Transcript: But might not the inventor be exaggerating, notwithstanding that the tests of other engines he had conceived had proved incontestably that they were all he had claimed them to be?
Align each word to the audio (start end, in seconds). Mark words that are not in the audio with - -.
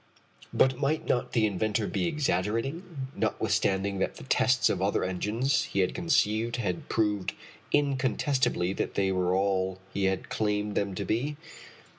But 0.51 0.79
might 0.79 1.07
not 1.07 1.33
the 1.33 1.45
inventor 1.45 1.85
be 1.85 2.07
exaggerating, 2.07 3.05
notwithstanding 3.15 3.99
that 3.99 4.15
the 4.15 4.23
tests 4.23 4.67
of 4.67 4.81
other 4.81 5.03
engines 5.03 5.65
he 5.65 5.81
had 5.81 5.93
conceived 5.93 6.55
had 6.55 6.89
proved 6.89 7.35
incontestably 7.71 8.73
that 8.73 8.95
they 8.95 9.11
were 9.11 9.35
all 9.35 9.77
he 9.93 10.05
had 10.05 10.27
claimed 10.29 10.73
them 10.73 10.95
to 10.95 11.05
be? 11.05 11.37